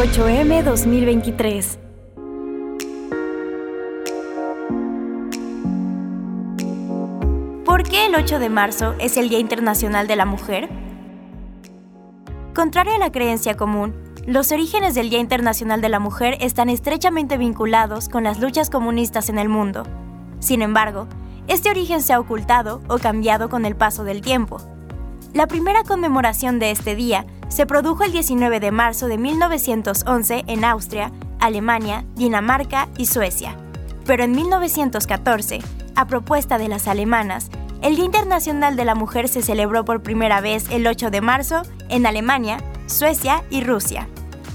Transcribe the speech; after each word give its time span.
8M 0.00 0.62
2023. 0.62 1.78
¿Por 7.66 7.82
qué 7.82 8.06
el 8.06 8.14
8 8.14 8.38
de 8.38 8.48
marzo 8.48 8.94
es 8.98 9.18
el 9.18 9.28
Día 9.28 9.38
Internacional 9.40 10.06
de 10.06 10.16
la 10.16 10.24
Mujer? 10.24 10.70
Contrario 12.54 12.94
a 12.94 12.98
la 12.98 13.12
creencia 13.12 13.58
común, 13.58 13.94
los 14.26 14.50
orígenes 14.52 14.94
del 14.94 15.10
Día 15.10 15.18
Internacional 15.18 15.82
de 15.82 15.90
la 15.90 16.00
Mujer 16.00 16.38
están 16.40 16.70
estrechamente 16.70 17.36
vinculados 17.36 18.08
con 18.08 18.24
las 18.24 18.40
luchas 18.40 18.70
comunistas 18.70 19.28
en 19.28 19.38
el 19.38 19.50
mundo. 19.50 19.82
Sin 20.38 20.62
embargo, 20.62 21.08
este 21.46 21.68
origen 21.68 22.00
se 22.00 22.14
ha 22.14 22.20
ocultado 22.20 22.80
o 22.88 22.96
cambiado 22.96 23.50
con 23.50 23.66
el 23.66 23.76
paso 23.76 24.04
del 24.04 24.22
tiempo. 24.22 24.62
La 25.32 25.46
primera 25.46 25.84
conmemoración 25.84 26.58
de 26.58 26.72
este 26.72 26.96
día 26.96 27.24
se 27.48 27.64
produjo 27.64 28.02
el 28.02 28.10
19 28.10 28.58
de 28.58 28.72
marzo 28.72 29.06
de 29.06 29.16
1911 29.16 30.42
en 30.48 30.64
Austria, 30.64 31.12
Alemania, 31.38 32.04
Dinamarca 32.16 32.88
y 32.98 33.06
Suecia. 33.06 33.56
Pero 34.06 34.24
en 34.24 34.32
1914, 34.32 35.60
a 35.94 36.06
propuesta 36.08 36.58
de 36.58 36.66
las 36.66 36.88
alemanas, 36.88 37.48
el 37.80 37.94
Día 37.94 38.06
Internacional 38.06 38.74
de 38.74 38.84
la 38.84 38.96
Mujer 38.96 39.28
se 39.28 39.40
celebró 39.40 39.84
por 39.84 40.02
primera 40.02 40.40
vez 40.40 40.68
el 40.68 40.84
8 40.84 41.10
de 41.10 41.20
marzo 41.20 41.62
en 41.88 42.06
Alemania, 42.06 42.58
Suecia 42.86 43.44
y 43.50 43.62
Rusia. 43.62 44.08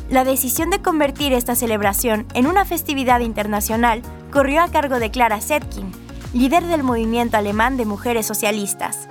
La 0.09 0.25
decisión 0.25 0.71
de 0.71 0.81
convertir 0.81 1.31
esta 1.31 1.55
celebración 1.55 2.27
en 2.33 2.47
una 2.47 2.65
festividad 2.65 3.21
internacional 3.21 4.01
corrió 4.29 4.61
a 4.61 4.67
cargo 4.67 4.99
de 4.99 5.09
Clara 5.09 5.39
Zetkin, 5.39 5.89
líder 6.33 6.65
del 6.65 6.83
movimiento 6.83 7.37
alemán 7.37 7.77
de 7.77 7.85
mujeres 7.85 8.25
socialistas. 8.25 9.07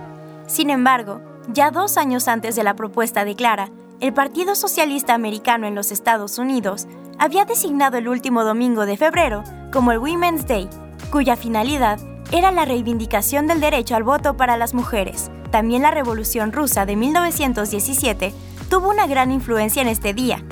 Sin 0.46 0.68
embargo, 0.68 1.22
ya 1.48 1.70
dos 1.70 1.96
años 1.96 2.28
antes 2.28 2.56
de 2.56 2.64
la 2.64 2.74
propuesta 2.74 3.24
de 3.24 3.34
Clara, 3.34 3.70
el 4.00 4.12
Partido 4.12 4.54
Socialista 4.54 5.14
Americano 5.14 5.66
en 5.66 5.74
los 5.74 5.92
Estados 5.92 6.38
Unidos 6.38 6.86
había 7.18 7.44
designado 7.44 7.96
el 7.96 8.08
último 8.08 8.44
domingo 8.44 8.86
de 8.86 8.96
febrero 8.96 9.44
como 9.72 9.92
el 9.92 9.98
Women's 9.98 10.46
Day, 10.46 10.68
cuya 11.10 11.36
finalidad 11.36 11.98
era 12.32 12.50
la 12.50 12.64
reivindicación 12.64 13.46
del 13.46 13.60
derecho 13.60 13.94
al 13.94 14.02
voto 14.02 14.36
para 14.36 14.56
las 14.56 14.74
mujeres. 14.74 15.30
También 15.50 15.82
la 15.82 15.90
Revolución 15.90 16.52
Rusa 16.52 16.86
de 16.86 16.96
1917 16.96 18.34
tuvo 18.68 18.90
una 18.90 19.06
gran 19.06 19.30
influencia 19.30 19.82
en 19.82 19.88
este 19.88 20.14
día. 20.14 20.42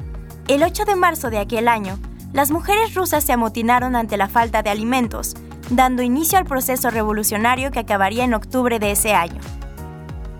El 0.46 0.62
8 0.62 0.84
de 0.84 0.96
marzo 0.96 1.30
de 1.30 1.38
aquel 1.38 1.68
año, 1.68 1.98
las 2.32 2.50
mujeres 2.50 2.94
rusas 2.94 3.24
se 3.24 3.32
amotinaron 3.32 3.96
ante 3.96 4.16
la 4.16 4.28
falta 4.28 4.62
de 4.62 4.70
alimentos, 4.70 5.34
dando 5.70 6.02
inicio 6.02 6.38
al 6.38 6.44
proceso 6.44 6.90
revolucionario 6.90 7.70
que 7.70 7.80
acabaría 7.80 8.24
en 8.24 8.34
octubre 8.34 8.78
de 8.78 8.92
ese 8.92 9.14
año. 9.14 9.40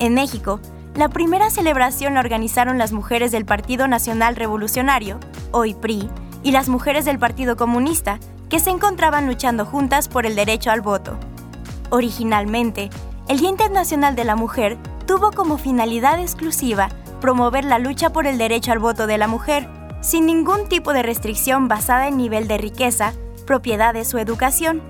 En 0.03 0.15
México, 0.15 0.59
la 0.97 1.09
primera 1.11 1.49
celebración 1.49 2.15
la 2.15 2.21
organizaron 2.21 2.77
las 2.77 2.91
mujeres 2.91 3.31
del 3.31 3.45
Partido 3.45 3.87
Nacional 3.87 4.35
Revolucionario, 4.35 5.21
hoy 5.53 5.75
PRI, 5.75 6.11
y 6.43 6.51
las 6.51 6.69
mujeres 6.69 7.05
del 7.05 7.21
Partido 7.21 7.57
Comunista, 7.57 8.19
que 8.51 8.59
se 8.59 8.71
encontraban 8.71 9.29
luchando 9.29 9.65
juntas 9.65 10.09
por 10.09 10.27
el 10.27 10.35
derecho 10.35 10.73
al 10.73 10.81
voto. 10.81 11.17
Originalmente, 11.91 12.91
el 13.29 13.39
Día 13.39 13.51
Internacional 13.51 14.17
de 14.17 14.25
la 14.25 14.35
Mujer 14.35 14.77
tuvo 15.07 15.31
como 15.31 15.57
finalidad 15.57 16.19
exclusiva 16.19 16.89
promover 17.21 17.65
la 17.65 17.79
lucha 17.79 18.11
por 18.11 18.27
el 18.27 18.39
derecho 18.39 18.73
al 18.73 18.81
voto 18.81 19.07
de 19.07 19.19
la 19.19 19.29
mujer, 19.29 19.69
sin 20.01 20.27
ningún 20.27 20.69
tipo 20.69 20.93
de 20.93 21.05
restricción 21.05 21.69
basada 21.69 22.09
en 22.09 22.17
nivel 22.17 22.49
de 22.49 22.59
riqueza, 22.59 23.13
propiedades 23.47 24.13
o 24.15 24.19
educación. 24.19 24.83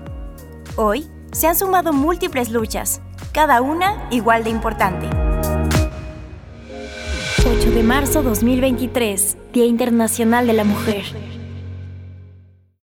Hoy 0.75 1.07
se 1.33 1.47
han 1.47 1.55
sumado 1.55 1.93
múltiples 1.93 2.49
luchas, 2.49 2.99
cada 3.33 3.63
una 3.63 4.07
igual 4.11 4.43
de 4.43 4.51
importante. 4.51 5.07
8 7.39 7.71
de 7.71 7.83
marzo 7.83 8.21
2023, 8.21 9.37
Día 9.51 9.65
Internacional 9.65 10.45
de 10.45 10.53
la 10.53 10.63
Mujer. 10.63 11.03